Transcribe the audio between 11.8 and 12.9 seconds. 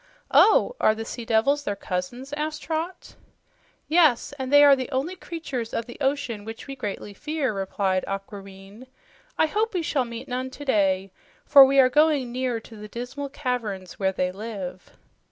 going near to the